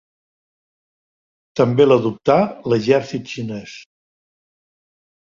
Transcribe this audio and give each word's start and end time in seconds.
També 1.61 1.87
l'adoptà 1.87 2.39
l'exèrcit 2.75 3.33
xinès. 3.37 3.79